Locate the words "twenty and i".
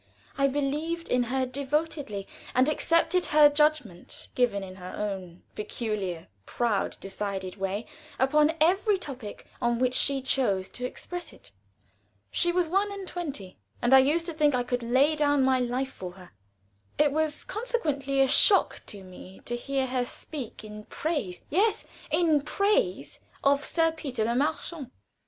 13.07-13.99